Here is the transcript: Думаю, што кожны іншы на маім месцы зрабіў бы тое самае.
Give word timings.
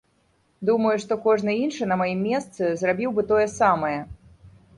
Думаю, 0.69 0.93
што 1.03 1.17
кожны 1.25 1.53
іншы 1.65 1.83
на 1.91 1.95
маім 2.03 2.25
месцы 2.31 2.71
зрабіў 2.85 3.15
бы 3.19 3.27
тое 3.35 3.45
самае. 3.61 3.95